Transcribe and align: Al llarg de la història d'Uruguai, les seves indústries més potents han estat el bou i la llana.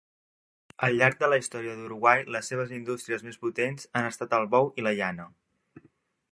Al 0.87 0.95
llarg 1.01 1.19
de 1.23 1.29
la 1.33 1.37
història 1.41 1.75
d'Uruguai, 1.81 2.23
les 2.37 2.49
seves 2.53 2.73
indústries 2.79 3.27
més 3.29 3.39
potents 3.47 3.87
han 4.01 4.09
estat 4.13 4.37
el 4.41 4.51
bou 4.57 4.73
i 4.83 4.87
la 4.89 4.99
llana. 5.03 5.33